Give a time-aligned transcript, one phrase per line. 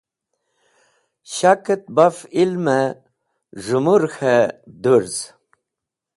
[1.33, 2.81] Shakẽt baf Ilmẽ
[3.63, 4.51] z̃hẽmũr k̃hẽ
[4.83, 5.15] dũrz.